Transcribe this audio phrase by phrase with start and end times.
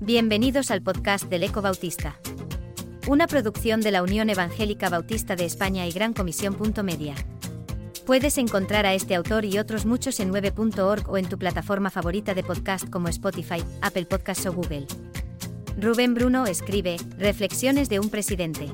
[0.00, 2.16] Bienvenidos al podcast del Eco Bautista.
[3.06, 6.56] Una producción de la Unión Evangélica Bautista de España y Gran Comisión.
[6.84, 7.14] Media.
[8.04, 12.34] Puedes encontrar a este autor y otros muchos en 9.org o en tu plataforma favorita
[12.34, 14.86] de podcast como Spotify, Apple Podcasts o Google.
[15.80, 18.72] Rubén Bruno escribe, Reflexiones de un presidente.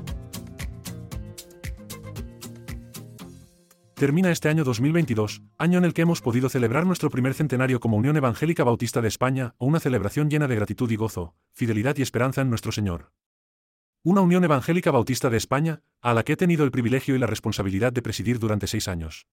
[3.99, 7.97] Termina este año 2022, año en el que hemos podido celebrar nuestro primer centenario como
[7.97, 12.01] Unión Evangélica Bautista de España, o una celebración llena de gratitud y gozo, fidelidad y
[12.01, 13.11] esperanza en nuestro Señor.
[14.01, 17.27] Una Unión Evangélica Bautista de España, a la que he tenido el privilegio y la
[17.27, 19.27] responsabilidad de presidir durante seis años.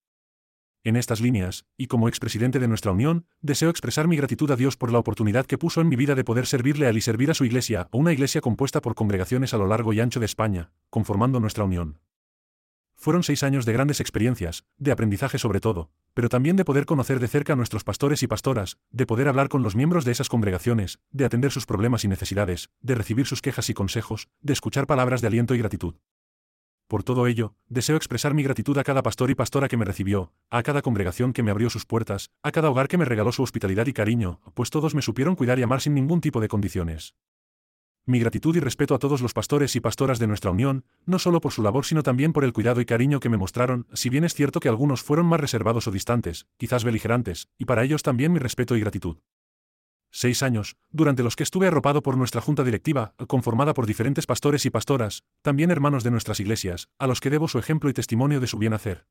[0.83, 4.75] En estas líneas, y como expresidente de nuestra Unión, deseo expresar mi gratitud a Dios
[4.75, 7.31] por la oportunidad que puso en mi vida de poder servirle a él y servir
[7.31, 10.73] a su iglesia, una iglesia compuesta por congregaciones a lo largo y ancho de España,
[10.89, 12.01] conformando nuestra Unión.
[12.97, 17.19] Fueron seis años de grandes experiencias, de aprendizaje sobre todo, pero también de poder conocer
[17.19, 20.29] de cerca a nuestros pastores y pastoras, de poder hablar con los miembros de esas
[20.29, 24.87] congregaciones, de atender sus problemas y necesidades, de recibir sus quejas y consejos, de escuchar
[24.87, 25.95] palabras de aliento y gratitud.
[26.87, 30.33] Por todo ello, deseo expresar mi gratitud a cada pastor y pastora que me recibió,
[30.49, 33.43] a cada congregación que me abrió sus puertas, a cada hogar que me regaló su
[33.43, 37.13] hospitalidad y cariño, pues todos me supieron cuidar y amar sin ningún tipo de condiciones.
[38.07, 41.41] Mi gratitud y respeto a todos los pastores y pastoras de nuestra unión, no solo
[41.41, 44.23] por su labor sino también por el cuidado y cariño que me mostraron, si bien
[44.23, 48.31] es cierto que algunos fueron más reservados o distantes, quizás beligerantes, y para ellos también
[48.31, 49.17] mi respeto y gratitud.
[50.09, 54.65] Seis años, durante los que estuve arropado por nuestra junta directiva, conformada por diferentes pastores
[54.65, 58.39] y pastoras, también hermanos de nuestras iglesias, a los que debo su ejemplo y testimonio
[58.39, 59.05] de su bien hacer.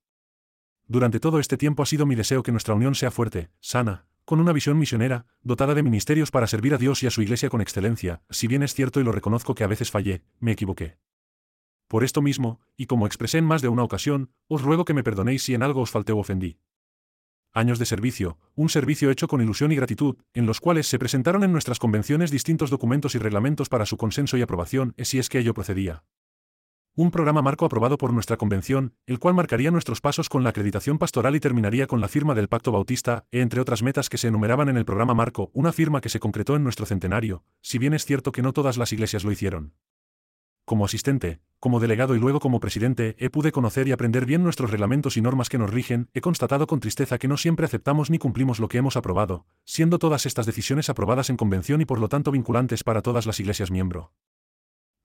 [0.86, 4.41] Durante todo este tiempo ha sido mi deseo que nuestra unión sea fuerte, sana, con
[4.41, 7.60] una visión misionera, dotada de ministerios para servir a Dios y a su iglesia con
[7.60, 10.98] excelencia, si bien es cierto y lo reconozco que a veces fallé, me equivoqué.
[11.86, 15.04] Por esto mismo, y como expresé en más de una ocasión, os ruego que me
[15.04, 16.58] perdonéis si en algo os falté o ofendí.
[17.52, 21.44] Años de servicio, un servicio hecho con ilusión y gratitud, en los cuales se presentaron
[21.44, 25.38] en nuestras convenciones distintos documentos y reglamentos para su consenso y aprobación, si es que
[25.38, 26.03] ello procedía.
[26.98, 30.96] Un programa marco aprobado por nuestra convención, el cual marcaría nuestros pasos con la acreditación
[30.96, 34.70] pastoral y terminaría con la firma del Pacto Bautista, entre otras metas que se enumeraban
[34.70, 38.06] en el programa marco, una firma que se concretó en nuestro centenario, si bien es
[38.06, 39.74] cierto que no todas las iglesias lo hicieron.
[40.64, 44.70] Como asistente, como delegado y luego como presidente, he pude conocer y aprender bien nuestros
[44.70, 48.16] reglamentos y normas que nos rigen, he constatado con tristeza que no siempre aceptamos ni
[48.16, 52.08] cumplimos lo que hemos aprobado, siendo todas estas decisiones aprobadas en convención y por lo
[52.08, 54.12] tanto vinculantes para todas las iglesias miembro.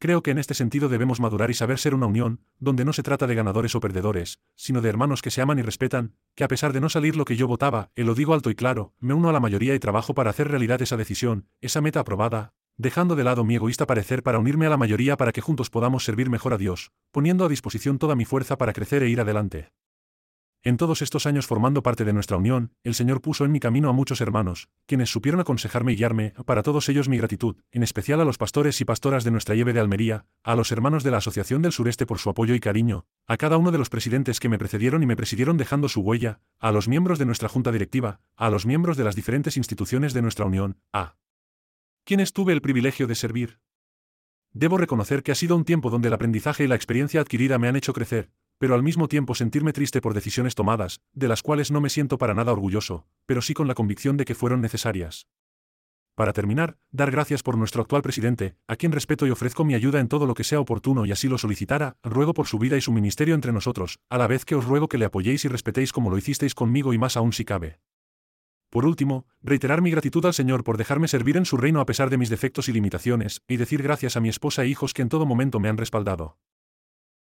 [0.02, 3.04] Creo que en este sentido debemos madurar y saber ser una unión, donde no se
[3.04, 6.48] trata de ganadores o perdedores, sino de hermanos que se aman y respetan, que a
[6.48, 9.14] pesar de no salir lo que yo votaba, y lo digo alto y claro, me
[9.14, 13.16] uno a la mayoría y trabajo para hacer realidad esa decisión, esa meta aprobada, dejando
[13.16, 16.32] de lado mi egoísta parecer para unirme a la mayoría para que juntos podamos servir
[16.32, 19.72] mejor a Dios, poniendo a disposición toda mi fuerza para crecer e ir adelante.
[20.64, 23.90] En todos estos años formando parte de nuestra unión, el Señor puso en mi camino
[23.90, 28.22] a muchos hermanos, quienes supieron aconsejarme y guiarme, para todos ellos mi gratitud, en especial
[28.22, 31.18] a los pastores y pastoras de nuestra lleve de Almería, a los hermanos de la
[31.18, 34.50] Asociación del Sureste por su apoyo y cariño, a cada uno de los presidentes que
[34.50, 38.20] me precedieron y me presidieron dejando su huella, a los miembros de nuestra junta directiva,
[38.36, 41.16] a los miembros de las diferentes instituciones de nuestra unión, a
[42.04, 43.60] quienes tuve el privilegio de servir.
[44.54, 47.68] Debo reconocer que ha sido un tiempo donde el aprendizaje y la experiencia adquirida me
[47.68, 48.30] han hecho crecer,
[48.62, 52.20] pero al mismo tiempo sentirme triste por decisiones tomadas, de las cuales no me siento
[52.20, 55.26] para nada orgulloso, pero sí con la convicción de que fueron necesarias.
[56.14, 60.00] Para terminar, dar gracias por nuestro actual presidente, a quien respeto y ofrezco mi ayuda
[60.00, 62.82] en todo lo que sea oportuno y así lo solicitara, ruego por su vida y
[62.82, 65.92] su ministerio entre nosotros, a la vez que os ruego que le apoyéis y respetéis
[65.92, 67.80] como lo hicisteis conmigo y más aún si cabe.
[68.70, 72.12] Por último, reiterar mi gratitud al Señor por dejarme servir en su reino a pesar
[72.12, 75.10] de mis defectos y limitaciones, y decir gracias a mi esposa e hijos que en
[75.10, 76.38] todo momento me han respaldado.